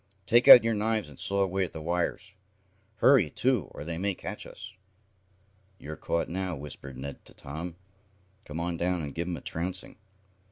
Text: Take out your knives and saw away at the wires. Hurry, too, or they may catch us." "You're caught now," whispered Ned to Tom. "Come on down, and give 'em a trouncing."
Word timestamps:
Take 0.25 0.47
out 0.47 0.63
your 0.63 0.73
knives 0.73 1.09
and 1.09 1.19
saw 1.19 1.43
away 1.43 1.63
at 1.63 1.73
the 1.73 1.79
wires. 1.79 2.31
Hurry, 2.95 3.29
too, 3.29 3.67
or 3.69 3.83
they 3.83 3.99
may 3.99 4.15
catch 4.15 4.47
us." 4.47 4.73
"You're 5.77 5.95
caught 5.95 6.27
now," 6.27 6.55
whispered 6.55 6.97
Ned 6.97 7.23
to 7.25 7.35
Tom. 7.35 7.75
"Come 8.43 8.59
on 8.59 8.77
down, 8.77 9.03
and 9.03 9.13
give 9.13 9.27
'em 9.27 9.37
a 9.37 9.41
trouncing." 9.41 9.97